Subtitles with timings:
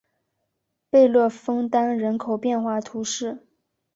[0.89, 3.45] 贝勒枫丹人口变化图示